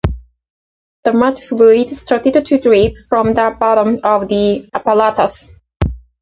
[1.03, 5.59] The mud fluid started to drip from the bottom of the apparatus.